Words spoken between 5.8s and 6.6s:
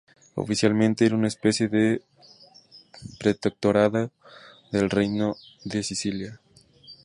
Sicilia.